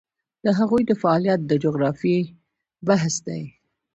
[0.45, 2.19] د هغوی د فعالیت د جغرافیې
[2.87, 3.41] بحث دی.